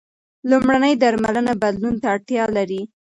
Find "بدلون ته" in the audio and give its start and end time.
1.63-2.07